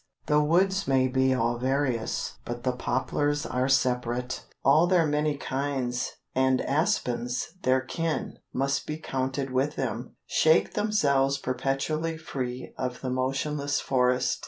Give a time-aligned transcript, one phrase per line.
[0.25, 4.45] The woods may be all various, but the poplars are separate.
[4.65, 11.37] All their many kinds (and aspens, their kin, must be counted with them) shake themselves
[11.37, 14.39] perpetually free of the motionless forest.